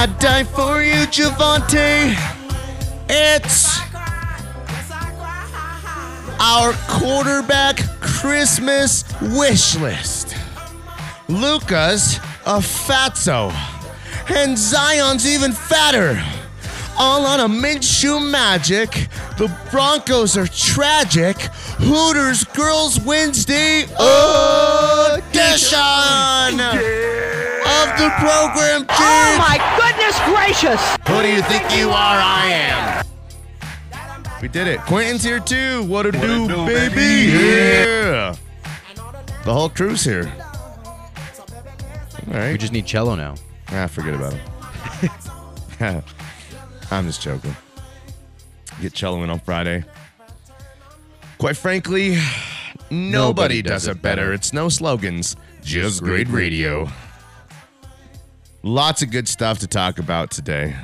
[0.00, 2.14] I'd die for you, Javante,
[3.08, 10.36] it's I our quarterback Christmas wish list.
[11.26, 13.52] Luka's a fatso,
[14.30, 16.22] and Zion's even fatter.
[16.96, 19.08] All on a Minshew magic.
[19.36, 21.38] The Broncos are tragic.
[21.80, 23.82] Hooters Girls Wednesday
[25.18, 26.60] edition
[27.68, 28.86] of the program.
[28.88, 29.38] Oh Jake.
[29.38, 29.58] my
[30.08, 30.96] goodness gracious!
[31.08, 31.94] Who do you think you are?
[31.94, 33.04] I am.
[34.40, 34.80] We did it.
[34.80, 35.84] Quentin's here too.
[35.84, 36.94] What to do, do, baby?
[36.94, 37.32] baby?
[37.32, 38.36] Yeah.
[39.44, 40.32] The whole crew's here.
[42.28, 42.52] All right.
[42.52, 43.34] We just need cello now.
[43.68, 44.42] ah, forget about him.
[46.90, 47.56] I'm just joking.
[48.80, 49.84] Get cello in on Friday.
[51.38, 52.18] Quite frankly,
[52.90, 54.32] nobody, does, it better.
[54.32, 56.88] It's no slogans, just great radio.
[58.64, 60.74] Lots of good stuff to talk about today.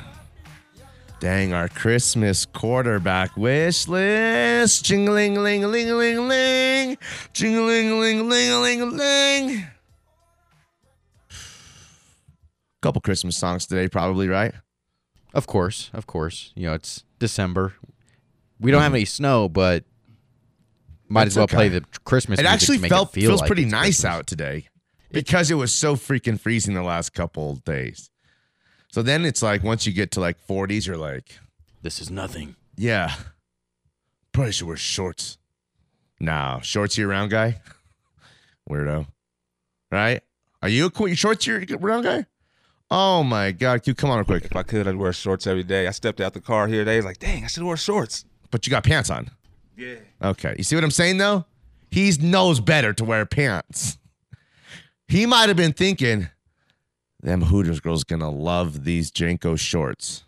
[1.19, 4.85] Dang, our Christmas quarterback wish list.
[4.85, 6.97] Jingling, ling, ling, ling, ling.
[7.33, 9.67] Jingling, ling, ling, ling, ling.
[12.81, 14.53] Couple Christmas songs today, probably, right?
[15.33, 16.53] Of course, of course.
[16.55, 17.73] You know, it's December.
[18.57, 19.83] We don't have any snow, but
[21.09, 21.55] might That's as well okay.
[21.55, 22.39] play the Christmas.
[22.39, 24.05] It actually felt it feel feels like pretty nice Christmas.
[24.05, 24.67] out today
[25.15, 28.09] because it was so freaking freezing the last couple days.
[28.91, 31.37] So then it's like once you get to like 40s, you're like,
[31.81, 32.55] This is nothing.
[32.77, 33.13] yeah,
[34.31, 35.37] probably should wear shorts.
[36.19, 37.59] No, shorts year round guy,
[38.69, 39.07] weirdo,
[39.91, 40.21] right?
[40.61, 42.25] Are you a qu- shorts year round guy?
[42.91, 44.45] Oh my god, you come on real quick.
[44.45, 45.87] If I could, I'd wear shorts every day.
[45.87, 46.95] I stepped out the car here today.
[46.97, 48.25] He's like, dang, I should wear shorts.
[48.51, 49.31] But you got pants on.
[49.75, 49.95] Yeah.
[50.21, 50.55] Okay.
[50.57, 51.45] You see what I'm saying though?
[51.91, 53.97] He knows better to wear pants.
[55.07, 56.29] He might have been thinking,
[57.21, 60.23] them Hooters girls gonna love these JNCO shorts.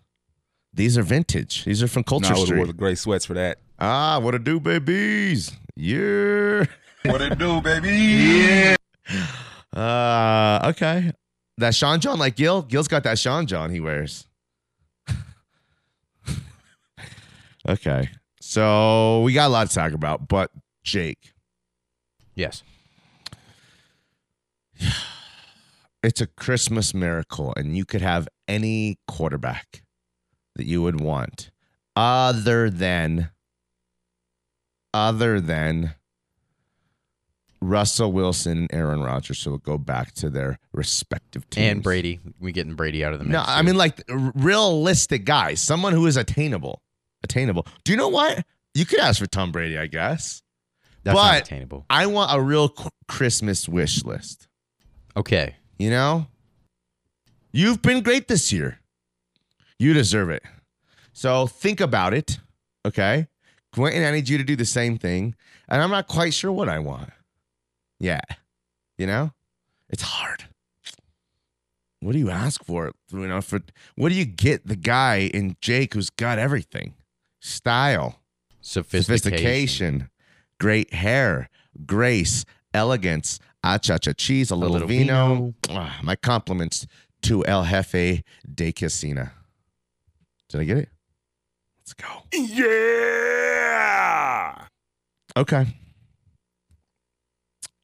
[0.74, 1.64] These are vintage.
[1.66, 2.58] These are from No, Culture I would have Street.
[2.58, 3.58] wore the gray sweats for that.
[3.80, 5.52] ah, what a do, babies.
[5.76, 6.66] Yeah.
[7.06, 7.90] What it do, baby?
[7.90, 8.76] Yeah.
[9.74, 11.14] Uh, okay.
[11.58, 12.64] That Sean John like Gil?
[12.64, 14.28] Gil's got that Sean John he wears.
[17.70, 18.10] okay.
[18.42, 20.52] So we got a lot to talk about, but
[20.84, 21.32] Jake,
[22.36, 22.62] Yes.
[26.04, 29.84] it's a Christmas miracle, and you could have any quarterback
[30.56, 31.52] that you would want,
[31.96, 33.30] other than,
[34.94, 35.96] other than
[37.62, 39.40] Russell Wilson and Aaron Rodgers.
[39.40, 41.72] So we'll go back to their respective teams.
[41.72, 42.20] And Brady.
[42.40, 43.34] We getting Brady out of the mix.
[43.34, 46.82] No, I mean like realistic guys, someone who is attainable.
[47.24, 47.66] Attainable.
[47.84, 48.46] Do you know what?
[48.74, 50.44] You could ask for Tom Brady, I guess.
[51.04, 51.86] that's but- not attainable.
[51.90, 52.74] I want a real
[53.08, 54.47] Christmas wish list.
[55.18, 55.56] Okay.
[55.80, 56.28] You know?
[57.52, 58.80] You've been great this year.
[59.80, 60.44] You deserve it.
[61.12, 62.38] So think about it.
[62.86, 63.28] Okay.
[63.74, 65.36] Quentin, I need you to do the same thing.
[65.68, 67.10] And I'm not quite sure what I want.
[68.00, 68.22] Yeah.
[68.98, 69.32] You know?
[69.90, 70.46] It's hard.
[72.00, 72.92] What do you ask for?
[73.12, 73.62] You know, for
[73.96, 76.94] what do you get the guy in Jake who's got everything?
[77.40, 78.20] Style,
[78.62, 79.18] Sophistication.
[79.18, 80.10] sophistication,
[80.60, 81.50] great hair,
[81.86, 83.40] grace, elegance,
[83.76, 85.36] acha cheese, a little, little vino.
[85.36, 85.54] vino.
[85.82, 86.86] Ah, my compliments
[87.24, 88.24] to El Jefe
[88.54, 89.34] de Casina.
[90.50, 90.90] Did I get it?
[91.80, 92.24] Let's go.
[93.28, 94.66] Yeah.
[95.36, 95.66] Okay.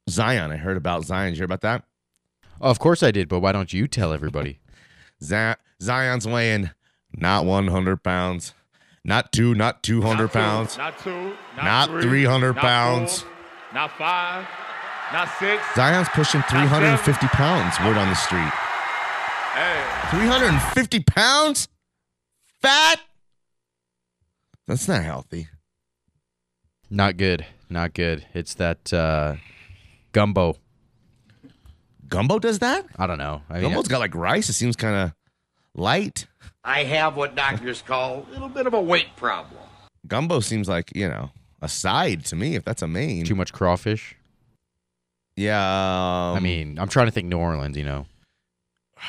[0.10, 0.52] Zion.
[0.52, 1.30] I heard about Zion.
[1.32, 1.84] Did you hear about that?
[2.62, 4.60] Oh, of course I did, but why don't you tell everybody?
[5.24, 6.70] Z- Zion's weighing
[7.16, 8.54] not 100 pounds,
[9.04, 11.36] not two, not 200 pounds, Not two.
[11.58, 13.22] Not, not three, 300 not pounds.
[13.22, 13.32] four,
[13.74, 14.46] not five.
[15.13, 15.63] Not six.
[15.75, 18.51] Zion's pushing 350 pounds, word on the street.
[19.54, 19.83] Hey.
[20.10, 21.68] 350 pounds?
[22.63, 23.00] Fat?
[24.65, 25.50] That's not healthy.
[26.89, 27.45] Not good.
[27.69, 28.25] Not good.
[28.33, 29.36] It's that uh,
[30.13, 30.56] gumbo.
[32.07, 32.88] Gumbo does that?
[32.98, 33.44] I don't know.
[33.51, 34.50] I mean, Gumbo's got like rice.
[34.50, 35.13] It seems kind of
[35.75, 36.25] light.
[36.63, 39.62] I have what doctors call a little bit of a weight problem.
[40.07, 41.30] Gumbo seems like, you know,
[41.62, 43.25] a side to me if that's a main.
[43.25, 44.15] too much crawfish.
[45.36, 46.32] Yeah.
[46.32, 47.76] um, I mean, I'm trying to think New Orleans.
[47.78, 48.06] You know,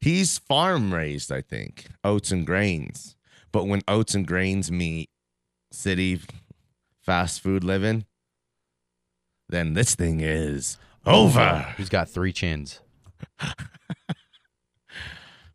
[0.00, 3.14] He's farm raised, I think, oats and grains.
[3.52, 5.10] But when oats and grains meet
[5.70, 6.20] city
[7.02, 8.06] fast food living,
[9.48, 11.66] then this thing is over.
[11.76, 12.80] He's got three chins?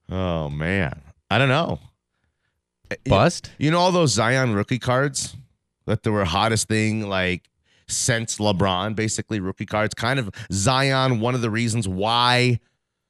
[0.09, 1.79] Oh man, I don't know.
[2.91, 3.51] You- Bust?
[3.57, 5.35] You know all those Zion rookie cards
[5.85, 7.43] that they were hottest thing like
[7.87, 9.93] since LeBron, basically rookie cards.
[9.93, 12.59] Kind of Zion, one of the reasons why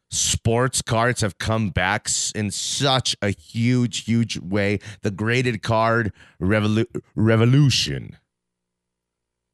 [0.09, 4.79] sports cards have come back in such a huge, huge way.
[5.01, 8.18] The graded card revolu- revolution.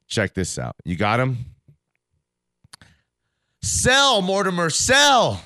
[0.06, 0.76] Check this out.
[0.84, 1.38] You got him?
[3.62, 5.44] Sell, Mortimer, sell.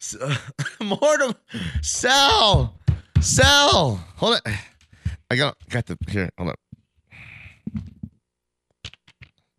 [0.80, 1.34] Mortimer,
[1.82, 2.78] sell,
[3.20, 3.96] sell.
[4.16, 4.54] Hold it.
[5.28, 6.30] I got got the here.
[6.38, 6.60] Hold up.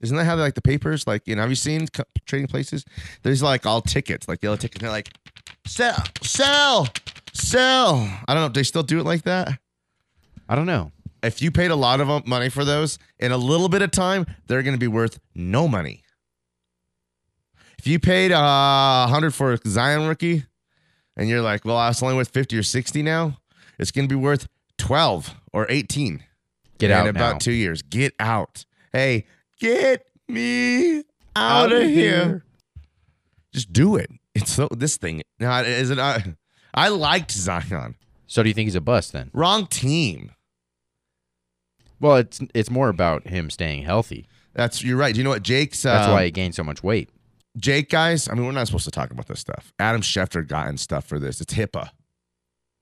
[0.01, 1.07] Isn't that how they like the papers?
[1.07, 2.85] Like, you know, have you seen co- trading places?
[3.23, 4.81] There's like all tickets, like yellow tickets.
[4.81, 5.09] They're like,
[5.65, 6.87] sell, sell,
[7.33, 7.95] sell.
[8.27, 8.49] I don't know.
[8.49, 9.59] Do they still do it like that?
[10.47, 10.91] I don't know.
[11.23, 13.89] If you paid a lot of um, money for those, in a little bit of
[13.89, 16.03] time, they're going to be worth no money.
[17.79, 20.45] If you paid uh, a hundred for a Zion rookie,
[21.15, 23.39] and you're like, well, I was only worth fifty or sixty now,
[23.79, 24.47] it's going to be worth
[24.77, 26.23] twelve or eighteen.
[26.77, 27.39] Get out in about now.
[27.39, 27.81] two years.
[27.81, 28.65] Get out.
[28.93, 29.25] Hey,
[29.59, 31.03] get me
[31.35, 32.43] out, of here.
[33.53, 34.09] Just do it.
[34.35, 35.23] It's so this thing.
[35.39, 35.99] Now is it?
[35.99, 36.35] I,
[36.73, 37.95] I liked Zion.
[38.27, 39.31] So do you think he's a bust then?
[39.33, 40.31] Wrong team.
[41.99, 44.27] Well, it's it's more about him staying healthy.
[44.53, 45.13] That's you're right.
[45.13, 45.81] Do you know what Jake's?
[45.81, 47.09] That's um, why he gained so much weight.
[47.57, 48.29] Jake, guys.
[48.29, 49.73] I mean, we're not supposed to talk about this stuff.
[49.79, 51.41] Adam Schefter got in stuff for this.
[51.41, 51.89] It's HIPAA.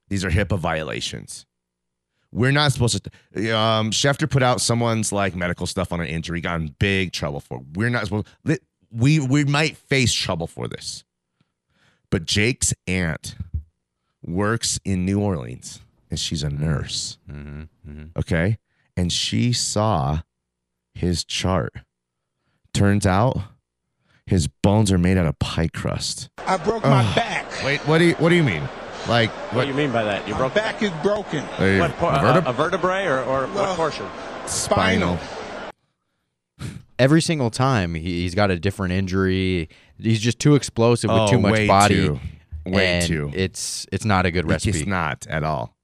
[0.10, 1.46] These are HIPAA violations.
[2.36, 3.58] We're not supposed to.
[3.58, 7.40] Um, Schefter put out someone's like medical stuff on an injury, got in big trouble
[7.40, 7.60] for.
[7.60, 7.66] it.
[7.76, 8.28] We're not supposed.
[8.92, 11.06] We we might face trouble for this.
[12.10, 13.36] But Jake's aunt
[14.22, 15.80] works in New Orleans,
[16.10, 17.18] and she's a nurse.
[18.18, 18.58] Okay,
[18.98, 20.20] and she saw
[20.94, 21.74] his chart.
[22.74, 23.38] Turns out,
[24.26, 26.30] his bones are made out of pie crust.
[26.40, 27.46] I broke my back.
[27.64, 28.68] Wait, what do you what do you mean?
[29.08, 29.62] Like What what?
[29.64, 30.28] do you mean by that?
[30.28, 31.44] You My broke back is broken.
[31.60, 34.08] a what por- vertebra- a, a vertebrae or, or Well, what portion?
[34.48, 35.18] spinal.
[36.98, 39.70] Every single time he, he's got a different injury.
[40.00, 41.96] He's just too explosive with Oh, too much way body.
[41.96, 42.20] too.
[42.66, 43.32] Way and too.
[43.34, 45.76] It's it's not a good recipe, It's not at all.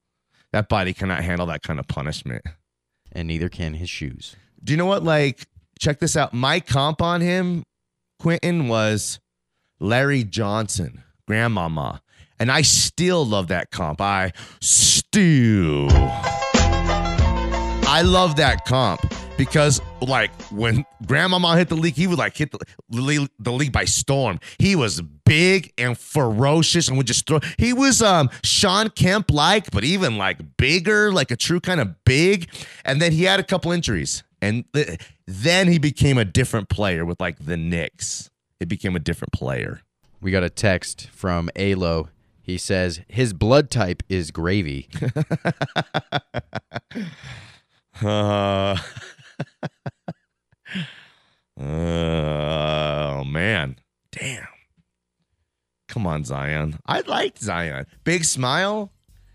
[0.52, 2.42] That body cannot handle that kind of punishment.
[3.14, 4.36] and neither can his shoes.
[4.64, 5.04] Do you know what?
[5.04, 5.46] Like,
[5.78, 6.32] check this out.
[6.32, 7.62] My comp on him,
[8.18, 9.20] Quentin, was
[9.80, 12.00] Larry Johnson, grandmama.
[12.42, 14.00] And I still love that comp.
[14.00, 15.86] I still.
[17.86, 19.00] I love that comp
[19.38, 23.84] because, like, when grandmama hit the league, he would like hit the, the league by
[23.84, 24.40] storm.
[24.58, 27.38] He was big and ferocious and would just throw.
[27.58, 32.04] He was um Shawn Kemp like, but even like bigger, like a true kind of
[32.04, 32.50] big.
[32.84, 34.98] And then he had a couple injuries, and th-
[35.28, 38.30] then he became a different player with like the Knicks.
[38.58, 39.82] It became a different player.
[40.20, 42.08] We got a text from Alo.
[42.42, 44.88] He says his blood type is gravy.
[48.02, 48.76] Uh,
[51.60, 53.76] oh man,
[54.10, 54.46] damn!
[55.88, 56.78] Come on, Zion.
[56.86, 57.86] I liked Zion.
[58.04, 58.90] Big smile.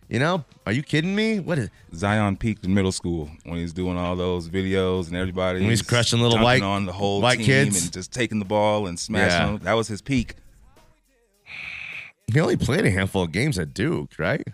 [0.09, 1.39] You know, are you kidding me?
[1.39, 1.69] What is?
[1.93, 5.59] Zion peaked in middle school when he's doing all those videos and everybody.
[5.59, 7.83] When he's crushing little white- on the whole white team kids?
[7.83, 9.45] and just taking the ball and smashing Yeah.
[9.47, 9.57] them.
[9.63, 10.35] That was his peak.
[12.31, 14.45] He only played a handful of games at Duke, right?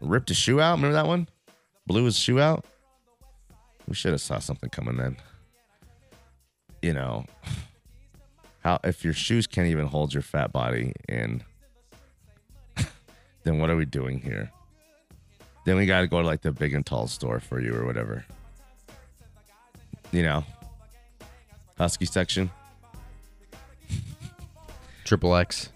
[0.00, 0.76] Ripped his shoe out.
[0.76, 1.28] Remember that one?
[1.86, 2.64] Blew his shoe out.
[3.88, 5.16] We should have saw something coming then.
[6.80, 7.24] You know,
[8.60, 11.42] how if your shoes can't even hold your fat body in,
[13.42, 14.52] then what are we doing here?
[15.64, 17.84] Then we got to go to like the big and tall store for you or
[17.84, 18.24] whatever.
[20.12, 20.44] You know,
[21.76, 22.50] husky section.
[25.04, 25.70] Triple X,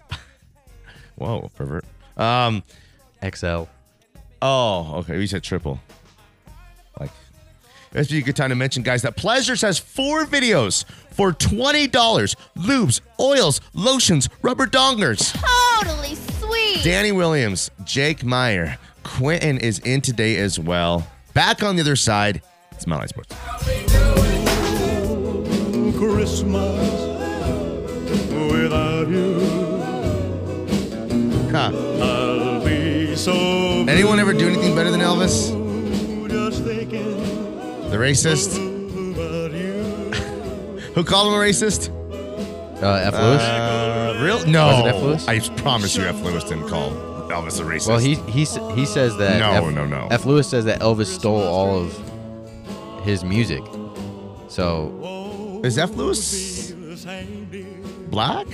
[1.23, 1.85] Whoa, pervert.
[2.17, 2.63] Um.
[3.23, 3.63] XL.
[4.41, 5.17] Oh, okay.
[5.17, 5.79] We said triple.
[6.99, 7.11] Like,
[7.91, 11.31] this would be a good time to mention, guys, that Pleasures has four videos for
[11.31, 11.89] $20.
[12.57, 15.33] Lubes, oils, lotions, rubber dongers.
[15.79, 16.83] Totally sweet.
[16.83, 21.07] Danny Williams, Jake Meyer, Quentin is in today as well.
[21.33, 23.33] Back on the other side, it's Mile High Sports.
[25.97, 26.92] Christmas
[31.53, 31.71] Huh.
[32.01, 35.51] I'll be so Anyone ever do anything better than Elvis?
[35.51, 37.19] blue just thinking
[37.91, 38.57] The racist?
[40.95, 41.89] Who called him a racist?
[42.81, 43.13] Uh, F.
[43.13, 43.41] Lewis.
[43.41, 44.45] Uh, Uh, real?
[44.47, 44.65] No.
[44.67, 45.01] Was it F.
[45.01, 45.27] Lewis?
[45.27, 46.21] I promise you, F.
[46.23, 46.91] Lewis didn't call
[47.29, 47.87] Elvis a racist.
[47.87, 48.45] Well, he he
[48.75, 49.39] he says that.
[49.39, 50.07] No, F, no, no.
[50.11, 50.25] F.
[50.25, 51.95] Lewis says that Elvis stole all of
[53.03, 53.63] his music.
[54.49, 55.91] So is F.
[55.95, 56.71] Lewis
[58.09, 58.47] black?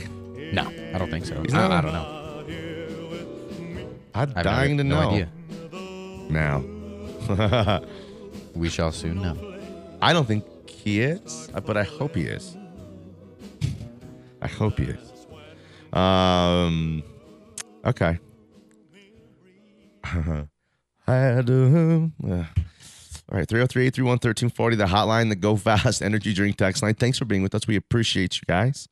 [0.54, 0.64] no,
[0.94, 1.42] I don't think so.
[1.42, 2.19] He's I, not- I don't know.
[4.20, 5.10] I'm I have dying no, to no know.
[5.12, 5.30] idea.
[6.30, 7.82] Now,
[8.56, 9.38] We shall soon know.
[10.02, 12.58] I don't think he is, uh, but I hope he is.
[14.42, 15.12] I hope he is.
[15.94, 17.04] Um.
[17.86, 18.20] Okay.
[21.08, 22.12] I do.
[22.24, 26.96] uh, All right, 303 831 1340, the hotline, the Go Fast Energy Drink text line.
[26.96, 27.68] Thanks for being with us.
[27.68, 28.88] We appreciate you guys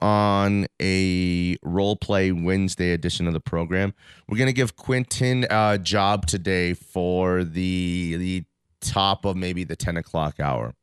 [0.00, 3.94] on a role play Wednesday edition of the program.
[4.28, 8.44] We're gonna give Quentin a job today for the the
[8.80, 10.74] top of maybe the 10 o'clock hour.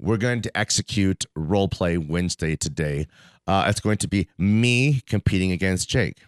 [0.00, 3.06] We're going to execute role play Wednesday today.
[3.46, 6.18] Uh, it's going to be me competing against Jake.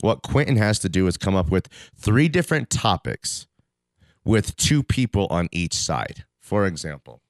[0.00, 3.46] What Quentin has to do is come up with three different topics
[4.24, 6.24] with two people on each side.
[6.40, 7.20] For example,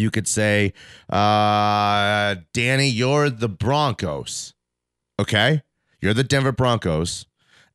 [0.00, 0.72] you could say,
[1.10, 4.54] uh, Danny, you're the Broncos.
[5.18, 5.62] Okay.
[6.00, 7.26] You're the Denver Broncos.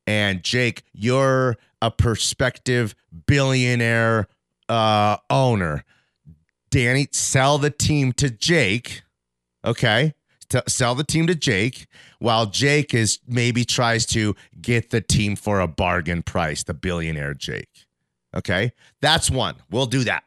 [0.06, 2.94] And Jake, you're a prospective
[3.26, 4.28] billionaire
[4.68, 5.84] uh, owner.
[6.70, 9.02] Danny, sell the team to Jake.
[9.64, 10.14] Okay.
[10.68, 11.86] Sell the team to Jake
[12.18, 17.34] while Jake is maybe tries to get the team for a bargain price, the billionaire
[17.34, 17.86] Jake.
[18.36, 18.72] Okay.
[19.00, 19.56] That's one.
[19.70, 20.24] We'll do that.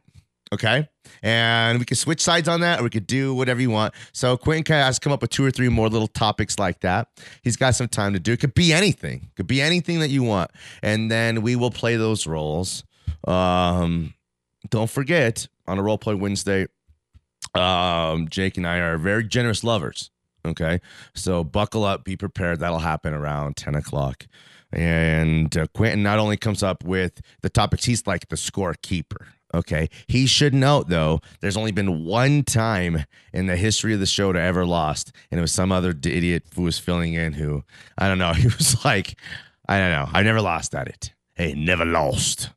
[0.53, 0.87] Okay.
[1.23, 3.93] And we can switch sides on that or we could do whatever you want.
[4.13, 7.09] So Quentin has come up with two or three more little topics like that.
[7.43, 8.33] He's got some time to do.
[8.33, 9.29] It could be anything.
[9.35, 10.51] Could be anything that you want.
[10.81, 12.83] And then we will play those roles.
[13.27, 14.13] Um,
[14.69, 16.67] don't forget on a role play Wednesday,
[17.53, 20.11] um, Jake and I are very generous lovers.
[20.45, 20.79] Okay.
[21.13, 22.59] So buckle up, be prepared.
[22.59, 24.27] That'll happen around 10 o'clock.
[24.71, 29.27] And uh, Quentin not only comes up with the topics, he's like the scorekeeper.
[29.53, 29.89] Okay.
[30.07, 34.33] He should note, though, there's only been one time in the history of the show
[34.33, 35.11] to ever lost.
[35.31, 37.63] And it was some other idiot who was filling in who,
[37.97, 39.17] I don't know, he was like,
[39.67, 40.09] I don't know.
[40.11, 41.13] I never lost at it.
[41.35, 42.49] Hey, never lost.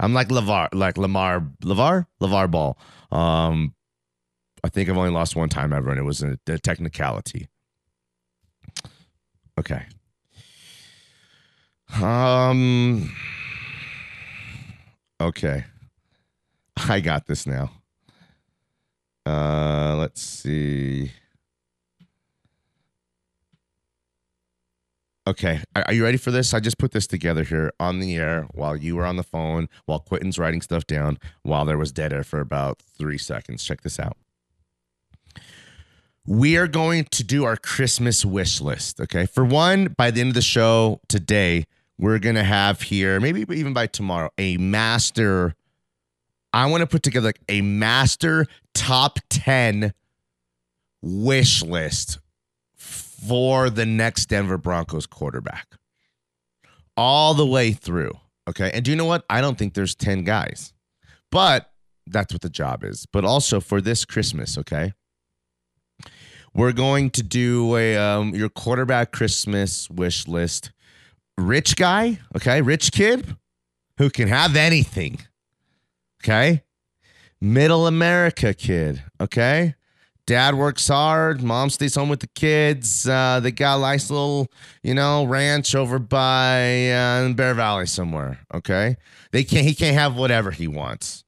[0.00, 2.78] I'm like Lavar, like Lamar, Lavar, Lavar Ball.
[3.10, 3.74] Um,
[4.62, 7.48] I think I've only lost one time ever, and it was a, a technicality.
[9.58, 9.86] Okay.
[12.00, 13.12] Um.
[15.20, 15.64] Okay.
[16.88, 17.70] I got this now.
[19.26, 21.12] Uh, let's see.
[25.26, 26.54] Okay, are you ready for this?
[26.54, 29.68] I just put this together here on the air while you were on the phone,
[29.84, 33.62] while Quentin's writing stuff down, while there was dead air for about three seconds.
[33.62, 34.16] Check this out.
[36.26, 39.00] We are going to do our Christmas wish list.
[39.02, 39.26] Okay.
[39.26, 41.66] For one, by the end of the show today,
[41.98, 45.54] we're going to have here, maybe even by tomorrow, a master.
[46.52, 49.92] I want to put together like a master top 10
[51.02, 52.18] wish list
[52.76, 55.66] for the next Denver Broncos quarterback.
[56.96, 58.12] All the way through.
[58.48, 58.70] Okay.
[58.72, 59.24] And do you know what?
[59.28, 60.72] I don't think there's 10 guys,
[61.30, 61.70] but
[62.06, 63.06] that's what the job is.
[63.12, 64.92] But also for this Christmas, okay?
[66.54, 70.72] We're going to do a um, your quarterback Christmas wish list.
[71.36, 73.36] Rich guy, okay, rich kid
[73.98, 75.20] who can have anything.
[76.22, 76.62] Okay?
[77.40, 79.74] Middle America kid, okay?
[80.26, 83.08] Dad works hard, mom stays home with the kids.
[83.08, 84.48] Uh, they got a nice little,
[84.82, 88.40] you know, ranch over by uh, Bear Valley somewhere.
[88.52, 88.96] Okay,
[89.32, 89.64] they can't.
[89.64, 91.24] He can't have whatever he wants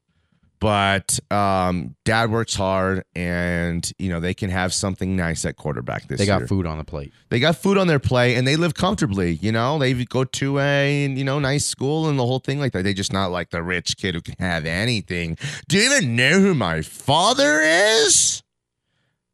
[0.60, 6.02] but um, dad works hard and you know they can have something nice at quarterback
[6.02, 6.16] this year.
[6.18, 6.48] They got year.
[6.48, 7.12] food on the plate.
[7.30, 9.32] They got food on their plate and they live comfortably.
[9.32, 12.72] You know, they go to a you know nice school and the whole thing like
[12.72, 12.84] that.
[12.84, 15.38] They just not like the rich kid who can have anything.
[15.68, 18.42] Do you even know who my father is?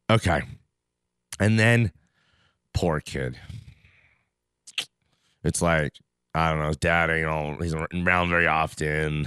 [0.09, 0.43] Okay,
[1.41, 1.91] and then
[2.73, 3.37] poor kid.
[5.43, 5.93] It's like
[6.37, 7.11] I don't know, his dad.
[7.11, 9.27] You know, he's around very often.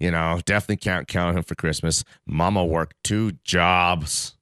[0.00, 2.02] You know, definitely can't count him for Christmas.
[2.26, 4.34] Mama worked two jobs.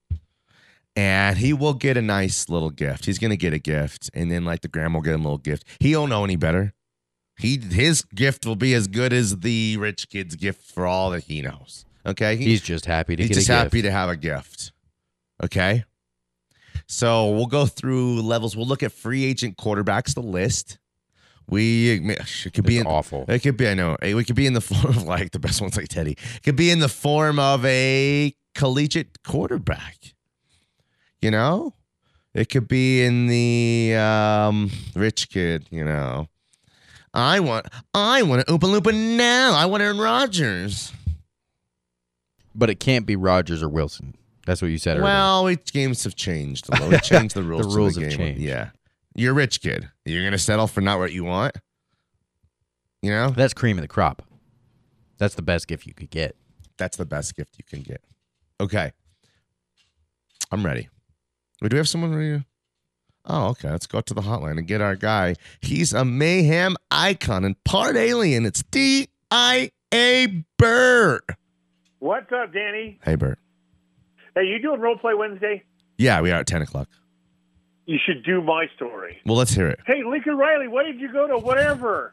[0.96, 3.04] And he will get a nice little gift.
[3.04, 4.10] He's gonna get a gift.
[4.14, 5.64] And then like the grandma will get him a little gift.
[5.80, 6.74] He don't know any better.
[7.38, 11.24] He his gift will be as good as the rich kid's gift for all that
[11.24, 11.84] he knows.
[12.06, 12.36] Okay.
[12.36, 13.62] He- He's just happy to He's get just a gift.
[13.64, 14.72] happy to have a gift.
[15.44, 15.84] Okay.
[16.88, 18.56] So we'll go through levels.
[18.56, 20.78] We'll look at free agent quarterbacks, the list.
[21.48, 23.24] We it could be It's in, awful.
[23.28, 23.68] It could be.
[23.68, 23.96] I know.
[24.02, 26.12] It could be in the form of like the best ones, like Teddy.
[26.12, 29.96] It could be in the form of a collegiate quarterback.
[31.22, 31.74] You know,
[32.34, 36.28] It could be in the um, rich kid, you know.
[37.14, 39.54] I want I want an Oompa Loompa now.
[39.54, 40.92] I want Aaron Rodgers.
[42.54, 44.14] But it can't be Rodgers or Wilson.
[44.46, 45.04] That's what you said earlier.
[45.04, 46.66] Well, we, games have changed.
[46.88, 47.66] We changed the rules.
[47.66, 48.18] to rules the have game.
[48.18, 48.40] changed.
[48.42, 48.70] Yeah,
[49.18, 49.88] you're a rich kid.
[50.04, 51.56] You're gonna settle for not what you want.
[53.02, 54.22] You know, That's cream of the crop.
[55.18, 56.36] That's the best gift you could get.
[56.78, 58.02] that's the best gift you can get.
[58.60, 58.92] Okay,
[60.52, 60.88] I'm ready.
[61.60, 62.38] Wait, do we have someone ready?
[62.38, 62.44] to-
[63.30, 63.68] Oh, okay.
[63.70, 65.34] Let's go to the hotline and get our guy.
[65.60, 68.46] He's a mayhem icon and part alien.
[68.46, 71.24] It's D I A Bert.
[71.98, 72.98] What's up, Danny?
[73.04, 73.38] Hey, Bert.
[74.34, 75.62] Hey, you doing role play Wednesday?
[75.98, 76.88] Yeah, we are at ten o'clock.
[77.88, 79.16] You should do my story.
[79.24, 79.80] Well, let's hear it.
[79.86, 82.12] Hey, Lincoln Riley, why did you go to whatever?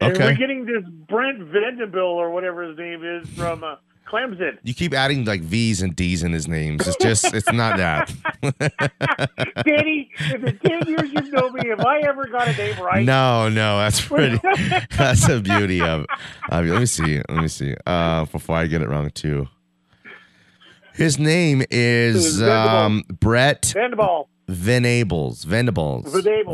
[0.00, 0.24] And Okay.
[0.24, 3.76] we're getting this Brent Vandenbill or whatever his name is from uh,
[4.10, 4.56] Clemson.
[4.62, 6.86] You keep adding like V's and D's in his names.
[6.88, 8.10] It's just, it's not that.
[9.66, 13.04] Danny, in the 10 years you've known me, have I ever got a name right?
[13.04, 14.38] No, no, that's pretty.
[14.96, 16.06] that's the beauty of.
[16.50, 17.16] Uh, let me see.
[17.28, 17.74] Let me see.
[17.86, 19.46] Uh, before I get it wrong too.
[20.98, 23.72] His name is um, Brett.
[23.72, 24.26] Venables.
[24.48, 25.44] Venables.
[25.44, 26.02] Venable.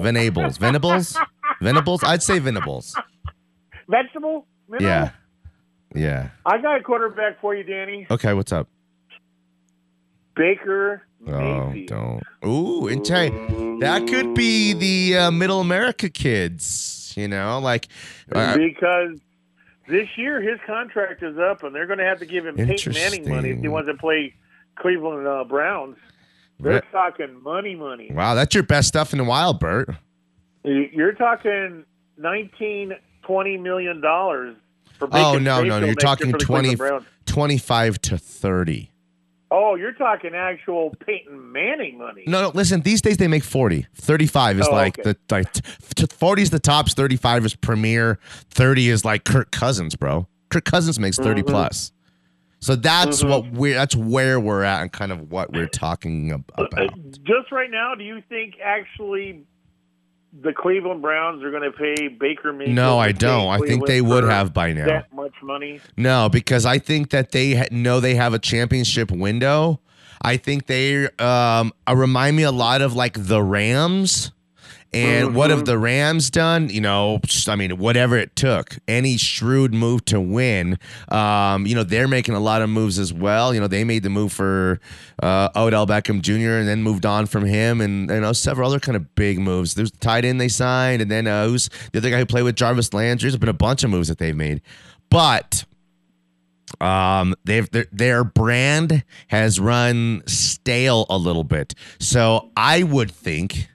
[0.02, 0.58] Venables.
[0.58, 1.16] Venables.
[1.62, 2.04] Venables.
[2.04, 2.94] I'd say Venables.
[3.88, 4.46] Vegetable?
[4.68, 4.86] Mineral?
[4.86, 5.10] Yeah.
[5.94, 6.28] Yeah.
[6.44, 8.06] I got a quarterback for you, Danny.
[8.10, 8.34] Okay.
[8.34, 8.68] What's up?
[10.36, 12.22] Baker Oh, don't.
[12.44, 17.14] Ooh, and tell you, that could be the uh, Middle America kids.
[17.16, 17.88] You know, like.
[18.30, 19.20] uh, because
[19.88, 22.92] this year his contract is up, and they're going to have to give him Peyton
[22.92, 24.34] Manning money if he wants to play
[24.76, 25.96] Cleveland uh, Browns.
[26.60, 28.10] They're Re- talking money, money.
[28.12, 29.88] wow, that's your best stuff in a while, Bert.
[30.64, 31.84] You- You're talking
[32.16, 32.92] 19,
[33.22, 34.56] 20 million dollars
[34.98, 36.76] for Oh no, no, Mayfield you're talking for 20,
[37.26, 38.90] 25 to 30.
[39.56, 42.24] Oh, you're talking actual Peyton Manning money.
[42.26, 43.86] No, no, listen, these days they make 40.
[43.94, 45.12] 35 is Oh, like okay.
[45.12, 48.18] the like t- 40 is the tops, 35 is premier,
[48.50, 50.26] 30 is like Kirk Cousins, bro.
[50.50, 51.50] Kirk Cousins makes 30 Mm-hmm.
[51.50, 51.92] plus.
[52.58, 56.38] So that's what we're that's where we're at and kind of what we're talking Uh,
[56.64, 56.94] about.
[57.22, 59.44] Just right now, do you think actually
[60.42, 62.74] the Cleveland Browns are going to pay Baker Mayfield?
[62.74, 63.48] No, I to stay in don't.
[63.48, 64.86] I think they would have by now.
[64.86, 65.80] That much money?
[65.96, 69.80] No, because I think that they ha- know they have a championship window.
[70.22, 74.32] I think they um uh, remind me a lot of like the Rams.
[74.94, 76.68] And what have the Rams done?
[76.68, 80.78] You know, I mean, whatever it took, any shrewd move to win.
[81.08, 83.52] Um, you know, they're making a lot of moves as well.
[83.54, 84.80] You know, they made the move for
[85.22, 86.58] uh, Odell Beckham Jr.
[86.58, 89.74] and then moved on from him, and you know, several other kind of big moves.
[89.74, 92.42] There's the tight end they signed, and then uh, who's the other guy who played
[92.42, 93.30] with Jarvis Landry?
[93.30, 94.62] There's been a bunch of moves that they've made,
[95.10, 95.64] but
[96.80, 103.68] um they've their, their brand has run stale a little bit so i would think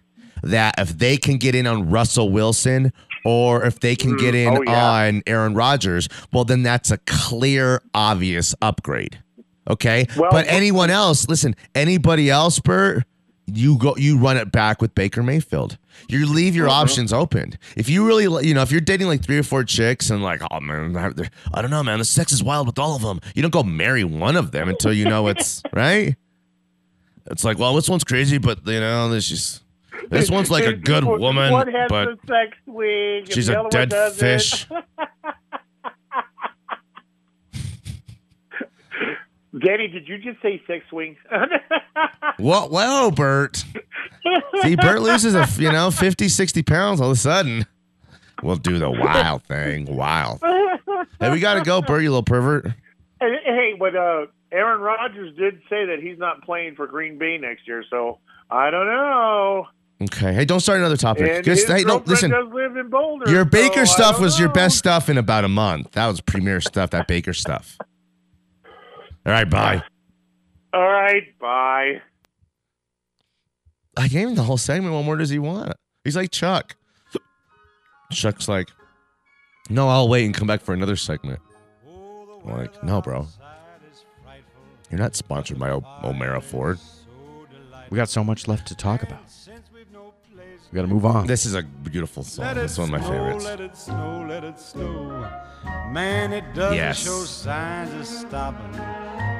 [0.43, 2.91] that if they can get in on russell wilson
[3.25, 4.91] or if they can get in Oh, yeah.
[5.07, 9.21] on aaron rodgers well then that's a clear obvious upgrade
[9.69, 10.07] okay?
[10.17, 13.03] Well, but anyone else listen anybody else bert
[13.51, 15.77] you go you run it back with baker mayfield.
[16.07, 16.81] You leave your Uh-huh.
[16.81, 17.57] options open.
[17.75, 20.41] If you really you know if you're dating like three or four chicks and like
[20.51, 20.95] oh man
[21.53, 23.63] i don't know man the sex is wild with all of them you don't go
[23.63, 26.15] marry one of them until you know it's right?
[27.31, 29.61] It's like well this one's crazy but you know this is
[30.09, 33.25] this one's like a good woman One has but the sex swing.
[33.25, 34.67] she's a dead fish
[39.57, 41.17] Danny, did you just say sex swing?
[42.37, 42.71] What?
[42.71, 43.65] well, Bert.
[44.61, 47.65] See, Bert loses a you know 50, 60 pounds all of a sudden.
[48.41, 49.93] We'll do the wild thing.
[49.93, 50.39] Wild.
[51.19, 52.01] Hey, we gotta go, Bert.
[52.01, 52.67] You little pervert.
[53.19, 57.37] Hey, hey, but uh, Aaron Rodgers did say that he's not playing for Green Bay
[57.37, 59.67] next year, so I don't know.
[60.01, 60.33] Okay.
[60.33, 61.43] Hey, don't start another topic.
[61.43, 62.31] Just hey, no, listen.
[62.31, 63.29] does live in Boulder.
[63.29, 65.91] Your Baker I stuff was your best stuff in about a month.
[65.91, 66.91] That was premier stuff.
[66.91, 67.77] That Baker stuff.
[69.25, 69.83] All right, bye.
[70.73, 72.01] All right, bye.
[73.97, 74.93] I gave him the whole segment.
[74.93, 75.73] What more does he want?
[76.05, 76.77] He's like Chuck.
[78.11, 78.69] Chuck's like,
[79.69, 81.39] no, I'll wait and come back for another segment.
[81.85, 83.27] I'm like, no, bro.
[84.89, 86.79] You're not sponsored by o- O'Meara Ford.
[87.89, 89.19] We got so much left to talk about.
[90.71, 91.25] We got to move on.
[91.25, 92.57] This is a beautiful song.
[92.57, 93.43] It's one of my favorites.
[93.45, 95.27] Let it snow, let it snow.
[95.91, 97.03] Man, it doesn't Yes.
[97.03, 98.75] show signs of stopping.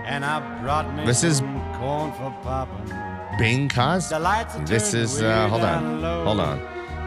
[0.07, 1.41] And I brought me This is-
[1.77, 2.91] corn for popping.
[3.37, 4.09] Bing Cos.
[4.09, 6.23] The lights are This is uh, hold on, low.
[6.25, 6.59] hold on.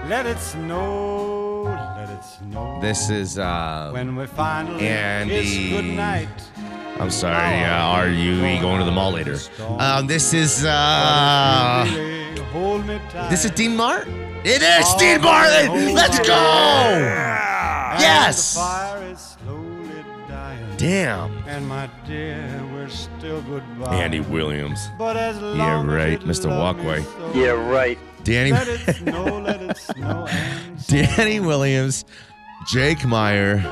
[0.09, 1.65] Let it snow,
[1.99, 2.79] let it snow.
[2.81, 6.29] This is uh, when we finally Andy- kiss goodnight.
[7.01, 7.65] I'm sorry.
[7.65, 9.37] Uh, are you going to the mall later?
[9.79, 11.85] Um, this is uh,
[12.53, 14.13] this is Dean Martin.
[14.45, 15.95] It is Dean Martin.
[15.95, 16.35] Let's go.
[17.99, 18.57] Yes.
[20.77, 21.31] Damn.
[21.47, 23.95] And my dear, we're still goodbye.
[23.95, 24.81] Andy Williams.
[24.99, 25.43] But as Yeah,
[25.79, 26.49] long as right, it Mr.
[26.49, 27.03] Walkway.
[27.03, 27.99] so, Yeah, right.
[28.25, 28.53] Danny.
[28.53, 30.29] Let it snow, let it snow.
[30.89, 32.05] Danny Williams,
[32.67, 33.63] Jake Meyer.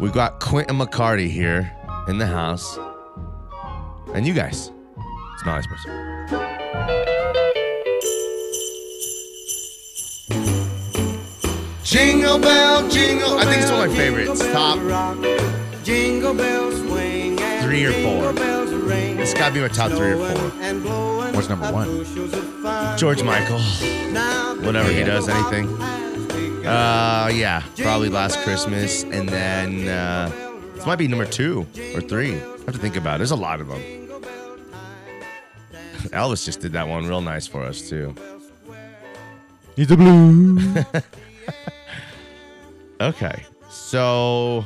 [0.00, 1.70] We got Quentin McCarty here
[2.08, 2.78] in the house.
[4.14, 4.70] And you guys.
[5.34, 7.51] It's not espresso.
[11.92, 13.38] Jingle bell, jingle.
[13.38, 14.40] I think it's one of my favorites.
[14.50, 14.78] Top
[15.84, 18.32] Jingle bells swing and Three or four.
[19.20, 20.48] It's gotta be my top three or four.
[21.32, 21.98] What's number one?
[21.98, 22.96] bushels of fun.
[22.96, 23.60] George Michael.
[24.64, 25.68] Whenever he does anything.
[26.64, 30.30] Uh, yeah, probably last Christmas, and then uh,
[30.74, 32.36] this might be number two or three.
[32.36, 33.18] I have to think about it.
[33.18, 33.82] There's a lot of them.
[36.04, 38.14] Elvis just did that one real nice for us too.
[39.76, 40.58] He's a blue.
[43.02, 44.64] Okay, so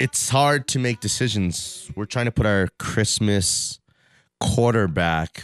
[0.00, 1.90] it's hard to make decisions.
[1.94, 3.78] We're trying to put our Christmas
[4.40, 5.42] quarterback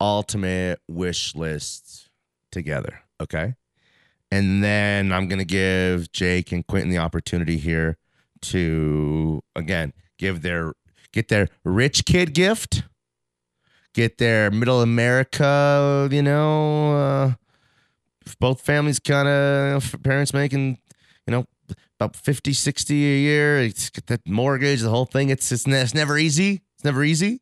[0.00, 2.10] ultimate wish list
[2.50, 2.98] together.
[3.20, 3.54] Okay.
[4.32, 7.98] And then I'm going to give Jake and Quentin the opportunity here
[8.40, 10.72] to, again, give their,
[11.12, 12.82] get their rich kid gift,
[13.94, 17.32] get their middle America, you know, uh,
[18.38, 20.78] both families kind of, parents making,
[21.26, 21.46] you know,
[21.98, 23.58] about 50, 60 a year.
[23.58, 25.30] It's got that mortgage, the whole thing.
[25.30, 26.62] It's, it's, it's never easy.
[26.74, 27.40] It's never easy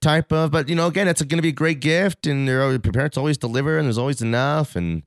[0.00, 2.78] type of, but you know, again, it's going to be a great gift and your
[2.78, 4.76] parents always deliver and there's always enough.
[4.76, 5.02] And,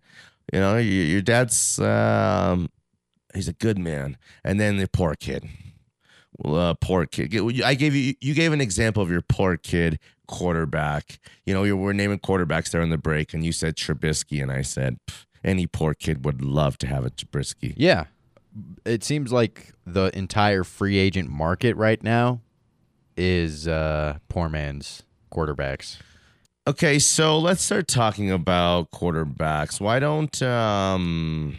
[0.51, 2.69] you know, your, your dad's, um,
[3.33, 4.17] he's a good man.
[4.43, 5.47] And then the poor kid.
[6.39, 7.33] Well, uh, poor kid.
[7.61, 11.19] I gave you, you gave an example of your poor kid quarterback.
[11.45, 14.51] You know, you were naming quarterbacks there in the break, and you said Trubisky, and
[14.51, 14.99] I said
[15.43, 17.73] any poor kid would love to have a Trubisky.
[17.77, 18.05] yeah.
[18.83, 22.41] It seems like the entire free agent market right now
[23.15, 25.97] is uh, poor man's quarterbacks.
[26.67, 29.79] Okay, so let's start talking about quarterbacks.
[29.79, 31.57] Why don't um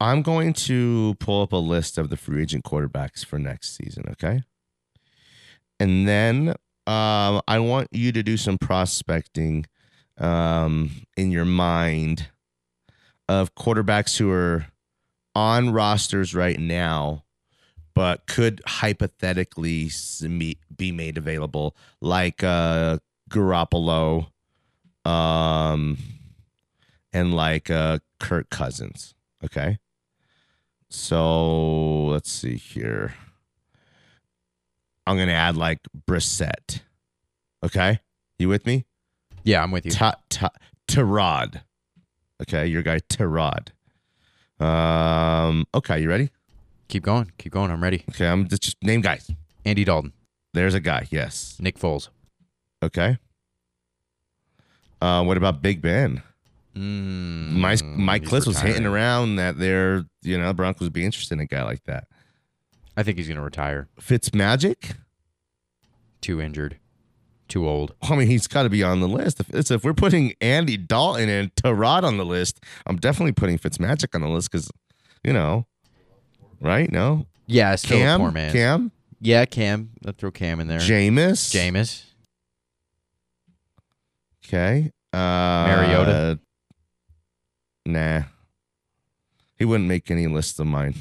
[0.00, 4.04] I'm going to pull up a list of the free agent quarterbacks for next season,
[4.12, 4.42] okay?
[5.80, 6.50] And then
[6.86, 9.66] um I want you to do some prospecting
[10.18, 12.28] um in your mind
[13.28, 14.66] of quarterbacks who are
[15.34, 17.24] on rosters right now
[17.96, 19.90] but could hypothetically
[20.76, 22.98] be made available, like uh,
[23.30, 24.26] Garoppolo,
[25.06, 25.96] um,
[27.14, 29.14] and like uh, Kirk Cousins.
[29.42, 29.78] Okay,
[30.88, 33.14] so let's see here.
[35.06, 36.80] I'm gonna add like Brissett.
[37.64, 38.00] Okay,
[38.38, 38.86] you with me?
[39.44, 39.92] Yeah, I'm with you.
[39.92, 40.50] Ta- ta-
[40.88, 41.62] Tyrod.
[42.42, 43.68] Okay, your guy Tyrod.
[44.60, 45.66] Um.
[45.74, 46.30] Okay, you ready?
[46.88, 47.32] Keep going.
[47.38, 47.70] Keep going.
[47.70, 48.04] I'm ready.
[48.10, 49.30] Okay, I'm just, just name guys.
[49.64, 50.12] Andy Dalton,
[50.54, 51.08] There's a guy.
[51.10, 51.56] Yes.
[51.60, 52.08] Nick Foles.
[52.82, 53.18] Okay.
[55.02, 56.22] Uh, what about Big Ben?
[56.76, 61.40] Mm, Mike Klis was hinting around that they're you know Broncos would be interested in
[61.40, 62.06] a guy like that.
[62.96, 63.88] I think he's going to retire.
[64.00, 64.92] Fitz Magic.
[66.20, 66.78] Too injured.
[67.48, 67.94] Too old.
[68.02, 69.40] I mean, he's got to be on the list.
[69.40, 73.78] If, if we're putting Andy Dalton and Tyrod on the list, I'm definitely putting Fitz
[73.78, 74.70] Magic on the list because,
[75.22, 75.66] you know,
[76.60, 76.90] right?
[76.90, 78.52] No, Yeah, still a Cam, poor man.
[78.52, 79.90] Cam, Yeah, Cam.
[80.02, 80.80] Let's throw Cam in there.
[80.80, 82.02] Jameis, Jameis.
[84.46, 84.90] Okay.
[85.12, 86.40] Uh, Mariota?
[87.86, 88.22] Nah.
[89.58, 90.94] He wouldn't make any list of mine.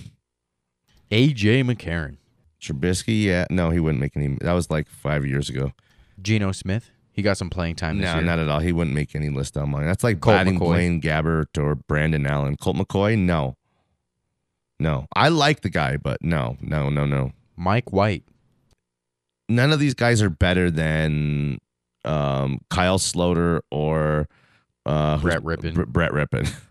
[1.11, 2.17] AJ McCarron.
[2.61, 3.45] Trubisky, yeah.
[3.49, 4.37] No, he wouldn't make any.
[4.41, 5.73] That was like five years ago.
[6.21, 6.89] Geno Smith.
[7.11, 8.23] He got some playing time this No, year.
[8.23, 8.59] not at all.
[8.59, 9.85] He wouldn't make any list on mine.
[9.85, 10.65] That's like Colt batting McCoy.
[10.67, 12.55] Blaine Gabbert or Brandon Allen.
[12.57, 13.55] Colt McCoy, no.
[14.79, 15.07] No.
[15.15, 17.31] I like the guy, but no, no, no, no.
[17.55, 18.23] Mike White.
[19.47, 21.59] None of these guys are better than
[22.03, 24.27] um, Kyle Sloter or
[24.85, 25.73] uh, Brett Rypien.
[25.73, 26.53] Br- Brett Rypien.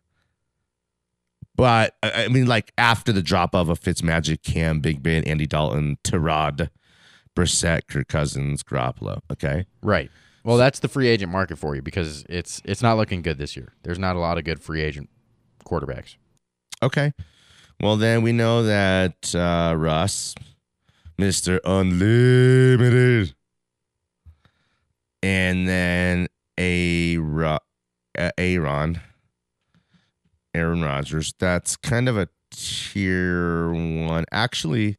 [1.57, 5.47] but I I mean, like after the drop of a Fitzmagic, Cam, Big Ben, Andy
[5.47, 6.71] Dalton, Tyrod,
[7.37, 9.21] Brissett, Kirk Cousins, Garoppolo.
[9.31, 9.67] Okay.
[9.83, 10.11] Right.
[10.45, 13.57] Well, that's the free agent market for you because it's it's not looking good this
[13.57, 13.73] year.
[13.83, 15.09] There's not a lot of good free agent
[15.64, 16.17] quarterbacks.
[16.83, 17.12] Okay.
[17.81, 20.35] Well, then we know that uh, Russ,
[21.19, 21.59] Mr.
[21.64, 23.35] Unlimited,
[25.23, 27.17] and then a
[28.17, 29.01] Aaron,
[30.55, 31.35] Aaron Rodgers.
[31.38, 34.25] That's kind of a tier one.
[34.33, 34.97] Actually,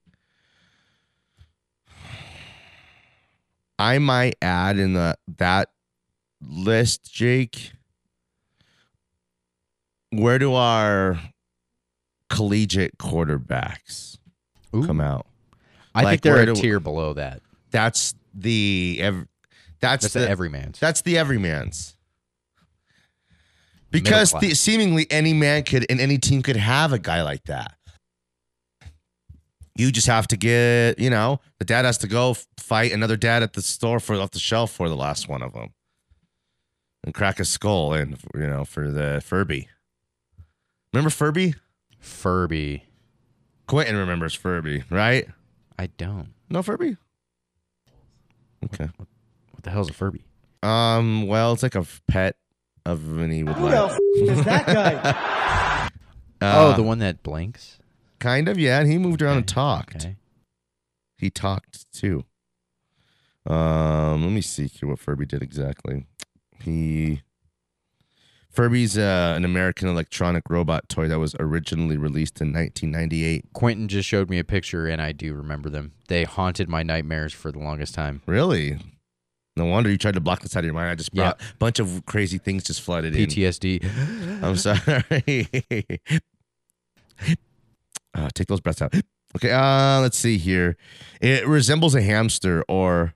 [3.78, 5.70] I might add in the that
[6.41, 7.72] list, Jake.
[10.12, 11.20] Where do our
[12.30, 14.18] collegiate quarterbacks
[14.74, 14.86] Ooh.
[14.86, 15.26] come out?
[15.94, 17.41] I Like, think they're a do- tier below that.
[17.72, 19.28] That's the ev-
[19.82, 20.80] that's, That's the the everyman's.
[20.80, 21.94] That's the everyman's.
[24.03, 27.75] Because the, seemingly any man could and any team could have a guy like that.
[29.77, 33.43] You just have to get, you know, the dad has to go fight another dad
[33.43, 35.73] at the store for off the shelf for the last one of them,
[37.03, 39.67] and crack a skull and you know for the Furby.
[40.93, 41.55] Remember Furby?
[41.99, 42.86] Furby.
[43.67, 45.27] Quentin remembers Furby, right?
[45.77, 46.29] I don't.
[46.49, 46.97] No Furby.
[48.63, 48.89] Okay.
[48.97, 50.23] What the hell's a Furby?
[50.63, 51.27] Um.
[51.27, 52.38] Well, it's like a pet
[52.86, 53.71] of an he would Who like.
[53.74, 55.89] the f- is that guy?
[56.41, 57.80] oh, Uh, the one that blinks.
[58.19, 58.80] Kind of, yeah.
[58.80, 59.95] And he moved around and talked.
[59.98, 60.15] Okay.
[61.17, 62.26] He talked too.
[63.45, 66.06] Um, let me see here what Furby did exactly.
[66.63, 67.21] He
[68.50, 73.45] Furby's uh, an American electronic robot toy that was originally released in 1998.
[73.54, 75.91] Quentin just showed me a picture, and I do remember them.
[76.08, 78.21] They haunted my nightmares for the longest time.
[78.26, 78.80] Really?
[79.58, 80.89] No wonder you tried to block this out of your mind.
[80.89, 83.26] I just brought a bunch of crazy things just flooded in.
[83.26, 84.44] PTSD.
[84.44, 85.48] I'm sorry.
[88.13, 88.94] uh, take those breaths out.
[89.36, 90.78] Okay, uh, let's see here.
[91.22, 93.13] It resembles a hamster or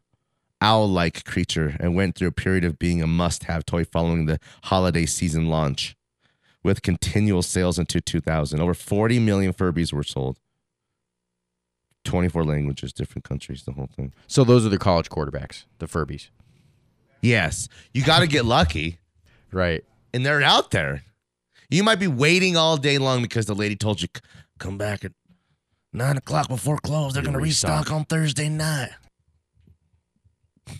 [0.61, 5.05] owl-like creature and went through a period of being a must-have toy following the holiday
[5.05, 5.95] season launch,
[6.63, 8.59] with continual sales into 2000.
[8.59, 10.37] Over 40 million Furbies were sold.
[12.05, 14.13] 24 languages, different countries, the whole thing.
[14.27, 16.29] So those are the college quarterbacks, the Furbies.
[17.21, 18.99] Yes, you got to get lucky.
[19.51, 19.83] Right.
[20.13, 21.03] and they're out there.
[21.69, 24.07] You might be waiting all day long because the lady told you,
[24.59, 25.11] come back at
[25.93, 27.13] nine o'clock before close.
[27.13, 27.79] They're going to restock.
[27.81, 27.95] restock.
[27.95, 28.91] on Thursday night.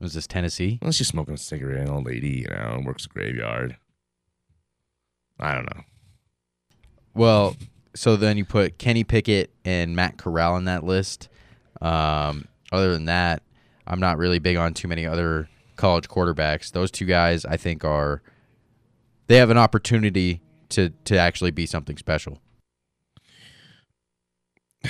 [0.00, 0.78] Was this Tennessee?
[0.80, 3.76] Unless you're smoking a cigarette, an old lady, you know, works a graveyard.
[5.40, 5.82] I don't know.
[7.14, 7.56] Well,
[7.98, 11.28] so then you put Kenny Pickett and Matt Corral in that list.
[11.82, 13.42] Um, other than that,
[13.88, 16.70] I'm not really big on too many other college quarterbacks.
[16.70, 18.22] Those two guys, I think, are
[19.26, 22.38] they have an opportunity to to actually be something special.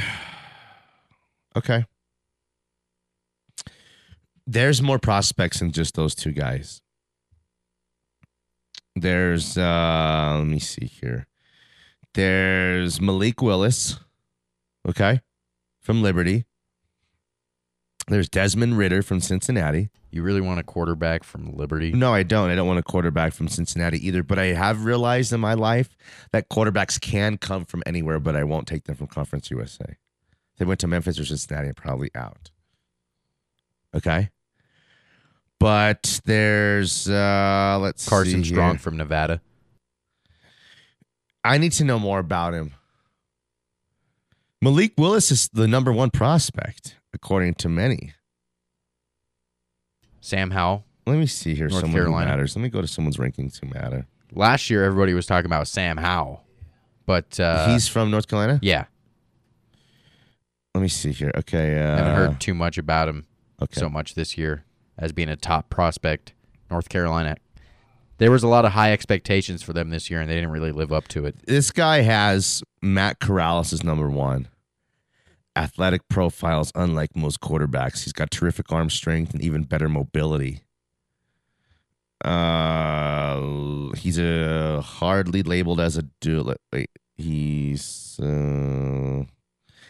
[1.57, 1.87] Okay.
[4.47, 6.83] There's more prospects than just those two guys.
[8.95, 11.28] There's uh let me see here.
[12.15, 13.99] There's Malik Willis,
[14.89, 15.21] okay,
[15.81, 16.45] from Liberty.
[18.09, 19.91] There's Desmond Ridder from Cincinnati.
[20.11, 21.93] You really want a quarterback from Liberty?
[21.93, 22.51] No, I don't.
[22.51, 24.23] I don't want a quarterback from Cincinnati either.
[24.23, 25.95] But I have realized in my life
[26.33, 29.85] that quarterbacks can come from anywhere, but I won't take them from Conference USA.
[29.91, 32.51] If they went to Memphis or Cincinnati, I'm probably out.
[33.95, 34.31] Okay.
[35.61, 39.43] But there's uh let's Carson Strong from Nevada.
[41.49, 42.75] I need to know more about him.
[44.61, 48.13] Malik Willis is the number one prospect, according to many.
[50.21, 50.85] Sam Howell.
[51.07, 51.69] Let me see here.
[51.69, 52.27] North someone Carolina.
[52.27, 52.55] who matters.
[52.55, 54.07] Let me go to someone's rankings who matter.
[54.33, 56.45] Last year, everybody was talking about Sam Howell,
[57.07, 58.59] but uh, He's from North Carolina.
[58.63, 58.85] yeah.
[60.75, 61.33] Let me see here.
[61.35, 61.83] Okay.
[61.83, 63.27] Uh, haven't heard too much about him
[63.61, 63.81] okay.
[63.81, 64.65] so much this year
[64.99, 66.35] as being a top prospect.
[66.71, 67.37] North Carolina.
[68.19, 70.73] There was a lot of high expectations for them this year, and they didn't really
[70.73, 71.37] live up to it.
[71.47, 74.49] this guy has Matt Corrales as number one.
[75.55, 78.05] Athletic profiles, unlike most quarterbacks.
[78.05, 80.63] He's got terrific arm strength and even better mobility.
[82.25, 86.55] Uh, he's a hardly labeled as a dual.
[86.73, 89.25] Wait, he's uh,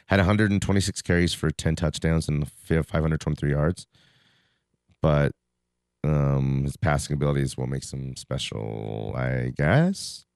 [0.06, 3.86] had 126 carries for 10 touchdowns and 523 yards.
[5.00, 5.32] But
[6.04, 10.26] um, his passing ability is what makes him special, I guess.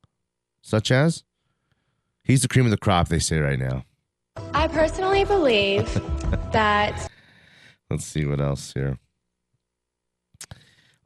[0.62, 1.24] Such as
[2.22, 3.84] he's the cream of the crop, they say right now.
[4.54, 5.92] I personally believe
[6.52, 7.10] that
[7.92, 8.98] Let's see what else here.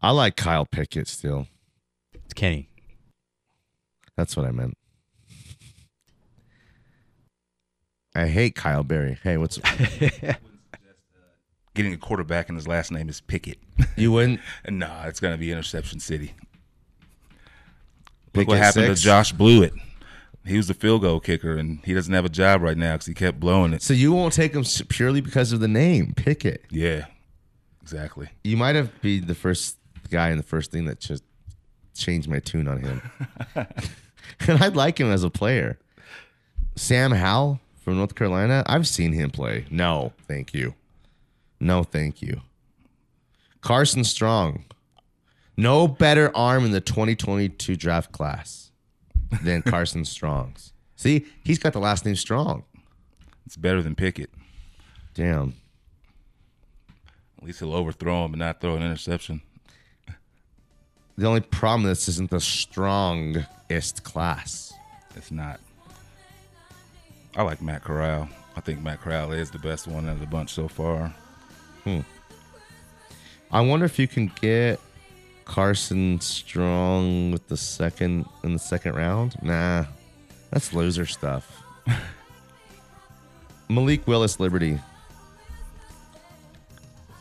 [0.01, 1.49] I like Kyle Pickett still.
[2.15, 2.69] It's Kenny.
[4.17, 4.75] That's what I meant.
[8.15, 9.19] I hate Kyle Berry.
[9.21, 9.59] Hey, what's
[11.77, 13.59] Getting a quarterback and his last name is Pickett.
[13.97, 16.33] you wouldn't nah, it's gonna be Interception City.
[18.35, 19.01] Look what happened six?
[19.01, 19.75] to Josh Blewett.
[20.47, 23.07] He was the field goal kicker, and he doesn't have a job right now because
[23.07, 23.83] he kept blowing it.
[23.83, 26.65] So you won't take him purely because of the name Pickett.
[26.71, 27.07] Yeah,
[27.83, 28.31] exactly.
[28.43, 29.77] You might have been the first
[30.09, 31.25] guy and the first thing that just
[31.95, 33.03] changed my tune on him.
[33.55, 35.79] and I'd like him as a player.
[36.75, 38.63] Sam Howell from North Carolina.
[38.67, 39.67] I've seen him play.
[39.71, 40.75] No, thank you.
[41.61, 42.43] No, thank you.
[43.61, 44.65] Carson Strong.
[45.57, 48.71] No better arm in the 2022 draft class
[49.43, 50.73] than Carson Strong's.
[50.97, 52.65] See, he's got the last name Strong.
[53.47, 54.31] It's better than Pickett.
[55.15, 55.55] Damn.
[57.39, 59.41] At least he'll overthrow him and not throw an interception.
[61.17, 64.75] The only problem is this isn't the strongest class.
[65.15, 65.61] It's not.
[67.35, 68.29] I like Matt Corral.
[68.57, 71.15] I think Matt Corral is the best one of the bunch so far.
[71.87, 72.01] Hmm.
[73.53, 74.81] I wonder if you can get
[75.45, 79.37] Carson Strong with the second in the second round.
[79.41, 79.85] Nah,
[80.51, 81.63] that's loser stuff.
[83.69, 84.81] Malik Willis Liberty.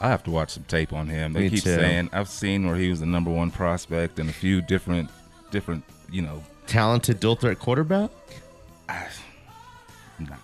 [0.01, 1.33] I have to watch some tape on him.
[1.33, 1.75] They Me keep too.
[1.75, 5.11] saying I've seen where he was the number one prospect and a few different,
[5.51, 6.43] different, you know.
[6.65, 8.09] Talented dual threat quarterback.
[10.17, 10.35] Nah,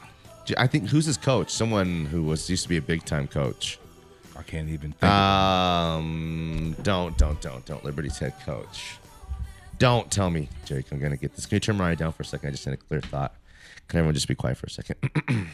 [0.57, 1.49] I think who's his coach?
[1.49, 3.79] Someone who was used to be a big time coach.
[4.41, 5.03] I can't even think.
[5.03, 7.85] Um, don't, don't, don't, don't.
[7.85, 8.97] Liberty's head coach.
[9.77, 10.91] Don't tell me, Jake.
[10.91, 11.45] I'm gonna get this.
[11.45, 12.49] Can you turn Mariah down for a second?
[12.49, 13.35] I just had a clear thought.
[13.87, 14.95] Can everyone just be quiet for a second?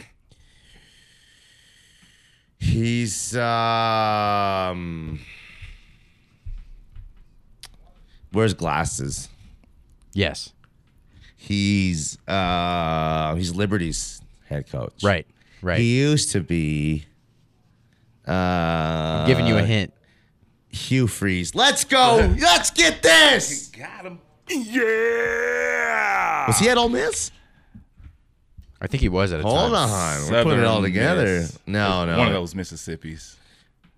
[2.59, 5.19] He's um
[8.31, 9.27] wears glasses.
[10.13, 10.53] Yes.
[11.35, 15.03] He's uh he's Liberty's head coach.
[15.03, 15.27] Right.
[15.61, 15.79] Right.
[15.79, 17.06] He used to be
[18.27, 18.31] uh
[19.21, 19.93] I'm giving you a hint.
[20.69, 21.55] Hugh Freeze.
[21.55, 22.33] Let's go.
[22.39, 23.67] Let's get this.
[23.69, 24.19] Got him.
[24.49, 26.47] Yeah.
[26.47, 27.31] Was he at Ole Miss?
[28.79, 29.89] I think he was at a Hold time.
[29.89, 30.31] on.
[30.31, 31.39] We're putting it all together.
[31.41, 31.57] Miss.
[31.65, 32.17] No, no.
[32.17, 33.35] One of those Mississippis.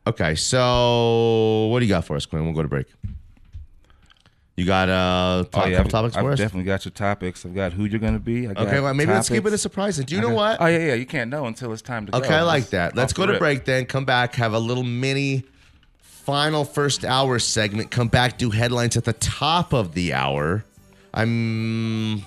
[0.07, 2.45] Okay, so what do you got for us, Quinn?
[2.45, 2.87] We'll go to break.
[4.59, 6.37] You got uh top, couple I've, topics I've for us?
[6.37, 7.45] definitely got your topics.
[7.45, 8.45] I've got who you're going to be.
[8.45, 9.95] I got Okay, well, maybe let's keep it a surprise.
[9.95, 10.59] Do you know what?
[10.59, 10.93] Oh yeah, yeah.
[10.95, 12.17] You can't know until it's time to go.
[12.17, 12.93] Okay, I like that.
[12.93, 13.39] Let's go to rip.
[13.39, 13.85] break then.
[13.85, 15.45] Come back, have a little mini
[16.01, 17.89] final first hour segment.
[17.89, 20.65] Come back, do headlines at the top of the hour.
[21.13, 22.17] I'm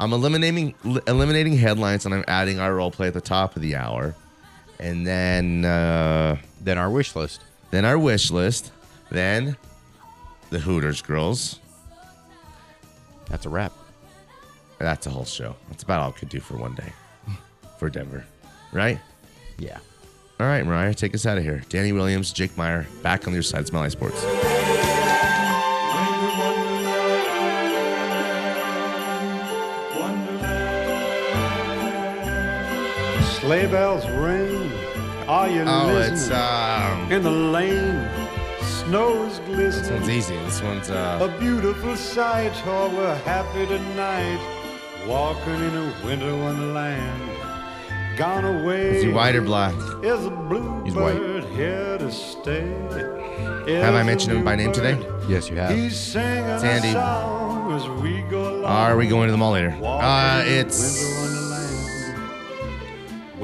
[0.00, 0.74] I'm eliminating
[1.06, 4.16] eliminating headlines and I'm adding our role play at the top of the hour.
[4.80, 7.42] And then uh Then our wish list.
[7.70, 8.72] then our wish list,
[9.08, 9.56] then
[10.50, 11.60] the Hooters girls.
[13.28, 13.72] That's a wrap.
[14.78, 15.56] That's a whole show.
[15.68, 16.92] That's about all I could do for one day
[17.78, 18.24] for Denver.
[18.72, 19.00] Right?
[19.58, 19.78] Yeah.
[20.38, 21.62] All right, Mariah, take us out of here.
[21.70, 24.22] Danny Williams, Jake Meyer, back on your side of Mile High Sports.
[33.40, 34.70] Sleigh bells ring.
[35.28, 36.12] Are you Oh, listening?
[36.14, 38.08] it's um In the lane,
[38.86, 40.36] snow is this one's easy.
[40.38, 41.18] This one's uh...
[41.34, 44.40] A beautiful sight, oh, we're happy tonight,
[45.06, 47.30] walking in a winter wonderland.
[48.16, 48.96] Gone away.
[48.96, 49.74] is he white or black?
[50.02, 51.44] Is a bluebird He's white.
[51.50, 52.70] here to stay?
[53.80, 54.96] Have I mentioned him by name today?
[55.28, 55.70] Yes, you have.
[55.76, 56.88] He's singing It's Andy.
[57.74, 58.64] as we go along.
[58.64, 59.76] Are we going to the mall later?
[59.82, 61.45] Uh it's.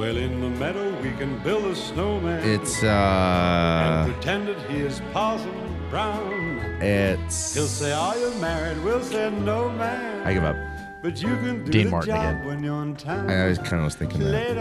[0.03, 2.43] Well, in the meadow we can build a snowman.
[2.43, 5.55] it's and uh pretend that he is Parson
[5.91, 6.59] Brown.
[6.83, 8.83] it's He'll say, Are you married?
[8.83, 10.27] We'll say, No, man.
[10.27, 10.57] I give up.
[11.05, 12.47] But you can do Dean the Martin job again.
[12.47, 13.31] when you're in town.
[13.31, 14.57] I always kind of was thinking that.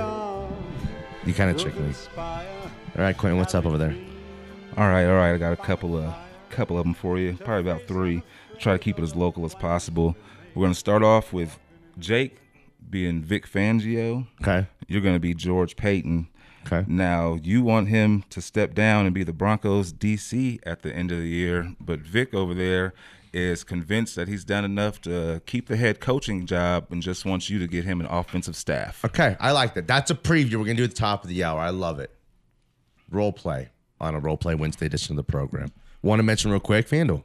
[1.25, 1.91] You kind of tricked me.
[2.15, 2.43] All
[2.99, 3.95] right, Quentin, what's up over there?
[4.77, 5.33] All right, all right.
[5.33, 6.13] I got a couple of
[6.51, 7.33] couple of them for you.
[7.33, 8.21] Probably about three.
[8.59, 10.15] Try to keep it as local as possible.
[10.53, 11.57] We're going to start off with
[11.97, 12.37] Jake
[12.91, 14.27] being Vic Fangio.
[14.39, 14.67] Okay.
[14.91, 16.27] You're going to be George Paton.
[16.65, 16.85] Okay.
[16.87, 21.11] Now you want him to step down and be the Broncos DC at the end
[21.11, 22.93] of the year, but Vic over there
[23.33, 27.49] is convinced that he's done enough to keep the head coaching job and just wants
[27.49, 29.03] you to get him an offensive staff.
[29.05, 29.87] Okay, I like that.
[29.87, 30.55] That's a preview.
[30.55, 31.59] We're gonna do at the top of the hour.
[31.59, 32.11] I love it.
[33.09, 33.69] Role play
[33.99, 35.71] on a role play Wednesday edition of the program.
[36.01, 37.23] Want to mention real quick, FanDuel.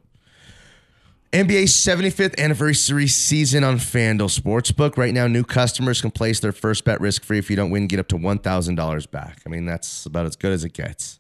[1.33, 4.97] NBA's 75th anniversary season on FanDuel Sportsbook.
[4.97, 7.39] Right now, new customers can place their first bet risk free.
[7.39, 9.41] If you don't win, get up to $1,000 back.
[9.45, 11.19] I mean, that's about as good as it gets.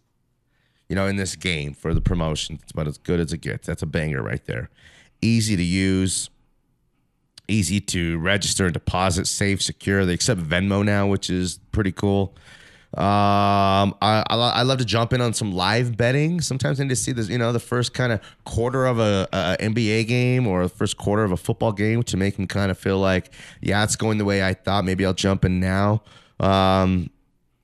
[0.88, 3.66] You know, in this game for the promotion, it's about as good as it gets.
[3.66, 4.70] That's a banger right there.
[5.20, 6.30] Easy to use,
[7.48, 10.06] easy to register and deposit, safe, secure.
[10.06, 12.36] They accept Venmo now, which is pretty cool.
[12.96, 16.40] Um, I, I, I love to jump in on some live betting.
[16.40, 19.28] Sometimes I need to see this, you know, the first kind of quarter of a,
[19.34, 22.70] a NBA game or the first quarter of a football game to make them kind
[22.70, 23.30] of feel like,
[23.60, 24.86] yeah, it's going the way I thought.
[24.86, 26.02] Maybe I'll jump in now.
[26.40, 27.10] Um,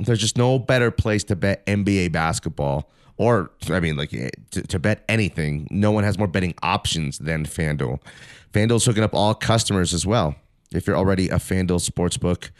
[0.00, 4.62] there's just no better place to bet NBA basketball or I mean like eh, to,
[4.66, 5.66] to bet anything.
[5.70, 8.00] No one has more betting options than FanDuel.
[8.52, 10.34] FanDuel's hooking up all customers as well.
[10.74, 12.50] if you're already a FanDuel Sportsbook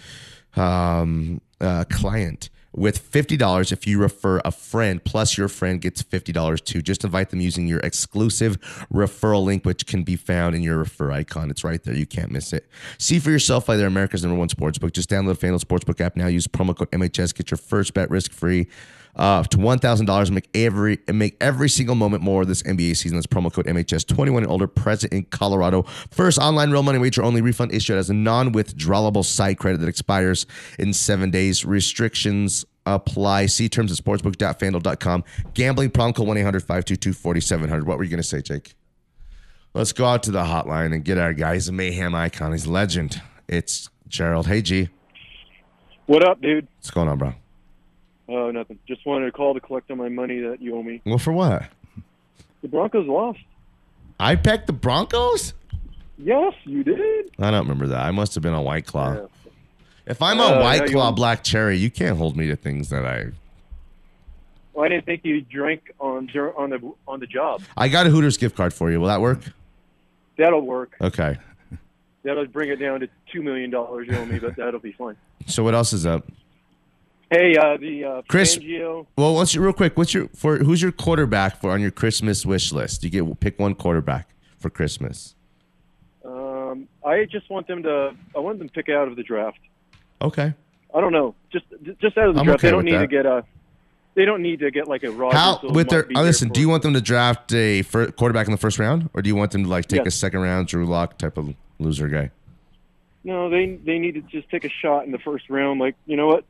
[0.59, 6.64] um, uh, client with $50 if you refer a friend plus your friend gets $50
[6.64, 6.83] too.
[6.83, 8.59] Just invite them using your exclusive
[8.93, 11.51] referral link which can be found in your refer icon.
[11.51, 11.95] It's right there.
[11.95, 12.66] You can't miss it.
[12.99, 14.93] See for yourself why they're america's number one sportsbook.
[14.93, 16.27] Just download the fanduel sportsbook app now.
[16.27, 18.68] Use promo code mhs get your first bet risk free
[19.17, 22.97] uh, to one thousand dollars make every and make every single moment more this NBA
[22.97, 23.17] season.
[23.17, 24.67] That's promo code MHS twenty one and older.
[24.67, 25.83] Present in Colorado.
[26.11, 29.89] First online real money wager only refund issued as a non withdrawable site credit that
[29.89, 30.47] expires
[30.79, 31.65] in seven days.
[31.65, 33.47] Restrictions apply.
[33.47, 35.25] See terms at sportsbook.fanduel.com.
[35.55, 38.75] Gambling problem call one 4700 What were you going to say, Jake?
[39.75, 41.55] Let's go out to the hotline and get our guy.
[41.55, 42.53] He's a mayhem icon.
[42.53, 43.23] He's a legend.
[43.49, 44.47] It's Gerald.
[44.47, 44.91] Hey, G.
[46.07, 46.69] What up, dude?
[46.77, 47.35] What's going on, bro?
[48.29, 48.79] Oh, nothing.
[48.87, 51.01] Just wanted to call to collect on my money that you owe me.
[51.05, 51.64] Well, for what?
[52.62, 53.41] The Broncos lost.
[54.20, 55.55] I pecked the Broncos?
[56.18, 57.31] Yes, you did.
[57.41, 58.01] I don't remember that.
[58.01, 59.27] I must have been on White Claw.
[60.07, 62.57] If I'm Uh, on yeah, White you- Claw Black Cherry, you can't hold me to
[62.57, 63.27] things that I.
[64.73, 67.62] Well, I didn't think you drank on on the on the job.
[67.77, 69.01] I got a Hooters gift card for you.
[69.01, 69.41] Will that work?
[70.39, 70.95] That'll work.
[71.01, 71.37] Okay.
[72.23, 75.16] That'll bring it down to two million dollars you owe me, but that'll be fine.
[75.47, 76.25] So what else is up?
[77.33, 79.07] Hey, uh, the uh, Chris- Fangio.
[79.16, 79.97] Well, what's your real quick?
[79.97, 83.03] What's your for who's your quarterback for on your Christmas wish list?
[83.05, 84.28] You get pick one quarterback
[84.59, 85.35] for Christmas.
[86.26, 88.14] Um, I just want them to.
[88.37, 89.59] I want them to pick out of the draft.
[90.20, 90.53] Okay.
[90.95, 91.35] I don't know.
[91.51, 91.64] Just
[92.03, 92.61] just out of the I'm draft.
[92.61, 93.45] okay they don't need to get a.
[94.14, 95.39] They don't need to get like a Rodgers.
[95.41, 96.51] How with their uh, listen?
[96.51, 99.28] Do you want them to draft a fir- quarterback in the first round, or do
[99.30, 100.09] you want them to like take Yes.
[100.14, 102.30] a second round Drew Lock type of loser guy?
[103.24, 105.80] No, they they need to just take a shot in the first round.
[105.80, 106.45] Like you know what,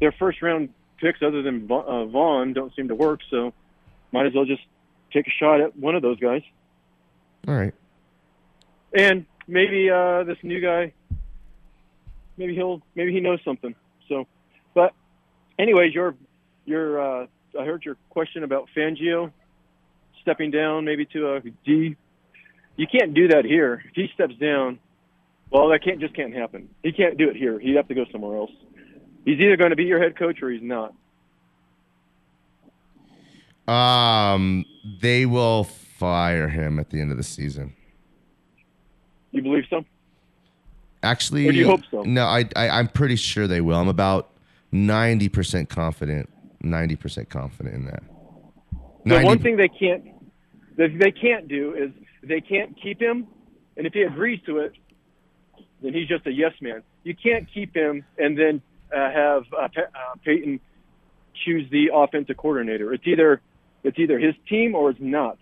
[0.00, 3.20] their first round picks other than Va- uh, Von don't seem to work.
[3.30, 3.52] So
[4.12, 4.62] might as well just
[5.12, 6.42] take a shot at one of those guys.
[7.46, 7.74] All right.
[8.96, 10.92] And maybe uh, this new guy,
[12.36, 13.74] maybe he'll maybe he knows something.
[14.08, 14.26] So,
[14.74, 14.94] but
[15.58, 16.14] anyways, your
[16.64, 17.26] your uh,
[17.58, 19.32] I heard your question about Fangio
[20.22, 21.96] stepping down maybe to a D.
[22.76, 23.84] You can't do that here.
[23.86, 24.78] If he steps down,
[25.50, 26.68] well, that can't just can't happen.
[26.82, 27.58] He can't do it here.
[27.58, 28.50] He'd have to go somewhere else.
[29.24, 30.94] He's either going to be your head coach or he's not.
[33.66, 34.66] Um,
[35.00, 37.74] they will fire him at the end of the season.
[39.30, 39.84] You believe so?
[41.02, 42.02] Actually, Or do you hope so?
[42.02, 43.78] No, I, I I'm pretty sure they will.
[43.78, 44.30] I'm about
[44.72, 46.30] ninety percent confident.
[46.62, 48.02] Ninety percent confident in that.
[49.04, 50.04] The one thing they can't
[50.76, 51.90] that they can't do is
[52.22, 53.26] they can't keep him,
[53.76, 54.72] and if he agrees to it,
[55.82, 56.82] then he's just a yes man.
[57.02, 58.62] You can't keep him and then
[58.98, 60.60] have uh, Pe- uh, Paton
[61.44, 62.92] choose the offensive coordinator.
[62.94, 63.40] It's either
[63.82, 65.38] it's either his team or it's not.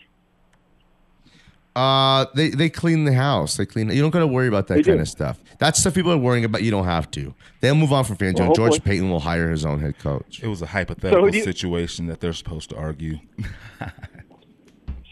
[1.75, 3.57] Uh, they they clean the house.
[3.57, 3.89] They clean.
[3.91, 5.03] You don't got to worry about that They kind do.
[5.03, 5.39] of stuff.
[5.59, 6.63] That's stuff people are worrying about.
[6.63, 7.35] You don't have to.
[7.61, 8.41] They'll move on from Fangio.
[8.41, 10.41] Well, and George hopefully- Paton will hire his own head coach.
[10.43, 13.19] It was a hypothetical So you- situation that they're supposed to argue.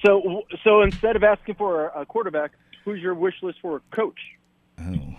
[0.05, 2.53] So so instead of asking for a, a quarterback,
[2.87, 4.19] who's your wish list for a coach?
[4.81, 5.15] Oh.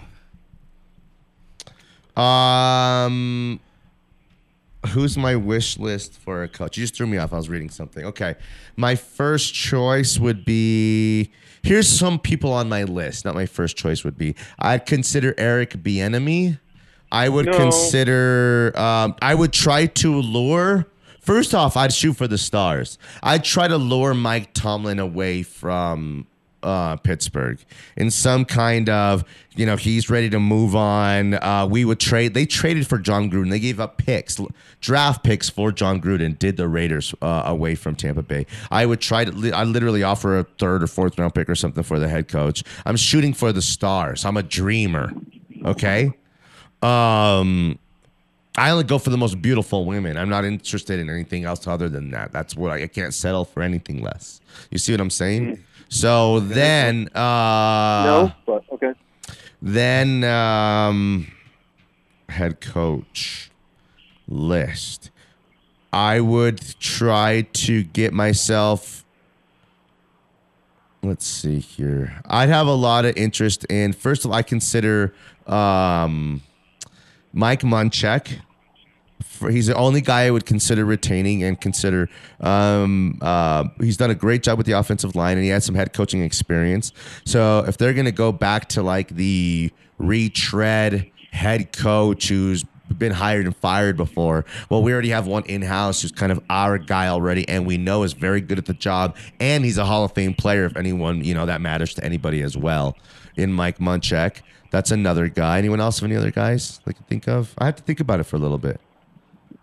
[2.17, 3.59] Um,
[4.89, 6.77] who's my wish list for a coach?
[6.77, 7.33] You just threw me off.
[7.33, 8.05] I was reading something.
[8.05, 8.35] Okay,
[8.75, 11.31] my first choice would be.
[11.63, 13.23] Here's some people on my list.
[13.25, 14.35] Not my first choice would be.
[14.57, 16.59] I'd consider Eric Bieniemy.
[17.11, 17.57] I would No.
[17.57, 18.71] consider.
[18.75, 20.87] Um, I would try to lure.
[21.19, 22.97] First off, I'd shoot for the stars.
[23.21, 26.25] I'd try to lure Mike Tomlin away from
[26.63, 27.59] uh, Pittsburgh
[27.97, 29.23] in some kind of,
[29.55, 31.35] you know, he's ready to move on.
[31.35, 32.33] Uh, we would trade.
[32.33, 33.49] They traded for Jon Gruden.
[33.49, 34.39] They gave up picks,
[34.79, 36.37] draft picks for Jon Gruden.
[36.37, 38.45] Did the Raiders uh, away from Tampa Bay?
[38.69, 39.51] I would try to.
[39.51, 42.63] I literally offer a third or fourth round pick or something for the head coach.
[42.85, 44.25] I'm shooting for the stars.
[44.25, 45.11] I'm a dreamer.
[45.65, 46.11] Okay.
[46.81, 47.77] Um.
[48.57, 50.17] I only go for the most beautiful women.
[50.17, 52.33] I'm not interested in anything else other than that.
[52.33, 54.41] That's what I, I can't settle for anything less.
[54.69, 55.63] You see what I'm saying?
[55.91, 58.93] So then, uh, no, but okay.
[59.61, 61.27] then um,
[62.29, 63.51] head coach
[64.25, 65.11] list.
[65.91, 69.03] I would try to get myself.
[71.03, 72.21] Let's see here.
[72.25, 73.91] I'd have a lot of interest in.
[73.91, 75.13] First of all, I consider
[75.45, 76.41] um,
[77.33, 78.39] Mike Munchak.
[79.49, 82.09] He's the only guy I would consider retaining and consider.
[82.39, 85.75] Um, uh, he's done a great job with the offensive line, and he had some
[85.75, 86.91] head coaching experience.
[87.25, 92.65] So if they're going to go back to like the retread head coach who's
[92.97, 94.45] been hired and fired before.
[94.69, 97.77] Well, we already have one in house who's kind of our guy already, and we
[97.77, 100.65] know is very good at the job, and he's a Hall of Fame player.
[100.65, 102.97] If anyone, you know, that matters to anybody as well.
[103.37, 105.57] In Mike Munchak, that's another guy.
[105.57, 107.53] Anyone else have any other guys they can think of?
[107.57, 108.81] I have to think about it for a little bit.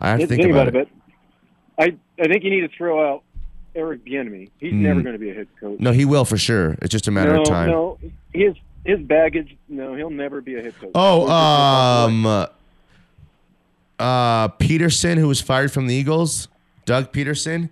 [0.01, 0.76] I have to think, about, it.
[0.76, 0.88] a bit.
[1.78, 3.22] I I think you need to throw out
[3.74, 4.51] Eric Bieniemy.
[4.59, 4.76] He's Mm.
[4.76, 5.78] never going to be a head coach.
[5.80, 6.76] No, he will for sure.
[6.82, 7.70] It's just a matter no, of time.
[7.70, 7.99] No,
[8.32, 9.57] his his baggage.
[9.68, 10.90] No, he'll never be a head coach.
[10.94, 12.26] Oh, um,
[13.99, 16.49] uh, Pederson, who was fired from the Eagles,
[16.84, 17.70] Doug Pederson,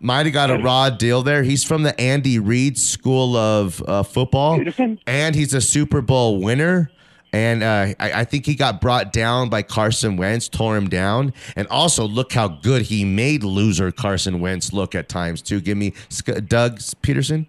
[0.00, 1.42] might have got a raw deal there.
[1.42, 4.60] He's from the Andy Reid School of uh, Football,
[5.06, 6.90] and he's a Super Bowl winner.
[7.34, 11.32] And uh, I, I think he got brought down by Carson Wentz, tore him down,
[11.56, 15.60] and also look how good he made loser Carson Wentz look at times too.
[15.60, 17.46] Give me Sc- Doug Pederson.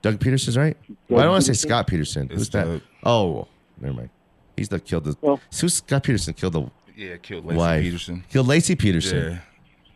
[0.00, 0.78] Doug Pederson's right.
[1.10, 2.24] Well, I don't want to say Scott Peterson.
[2.30, 2.64] It's Who's that?
[2.64, 2.80] Doug.
[3.04, 4.10] Oh, never mind.
[4.56, 5.38] He's the killed the.
[5.60, 6.70] who's Scott Peterson killed the.
[6.96, 7.82] Yeah, killed Laci wife.
[7.82, 8.24] Peterson.
[8.30, 9.40] Killed Laci Peterson.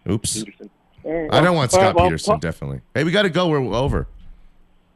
[0.07, 0.13] Yeah.
[0.13, 0.45] Oops.
[1.05, 2.33] All I don't want all right, Scott well, Peterson.
[2.33, 2.81] well, Definitely.
[2.95, 3.49] Hey, we got to go.
[3.49, 4.07] We're over.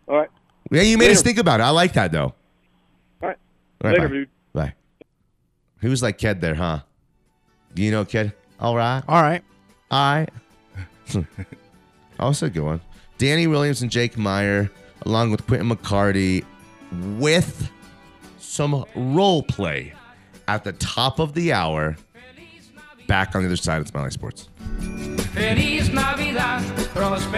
[0.07, 0.29] All right.
[0.71, 1.65] Yeah, you made us think about it.
[1.65, 2.35] I like that though.
[3.85, 3.99] All right.
[3.99, 4.15] All right, Later, bye.
[4.15, 4.29] dude.
[4.53, 4.75] Bye.
[5.81, 6.81] He was like Ked there, huh?
[7.75, 8.33] Do you know Ked?
[8.61, 9.03] All right.
[9.09, 9.43] All right.
[9.91, 10.29] All right.
[12.19, 12.81] also a good one.
[13.19, 14.71] Danny Williams and Jake Meyer,
[15.03, 16.45] along with Quentin McCarty,
[17.19, 17.71] with
[18.39, 19.93] some role play
[20.49, 21.97] at the top of the hour.
[23.07, 24.49] Back on the other side of Mile High Sports.
[25.33, 27.37] Feliz Navidad, prosper.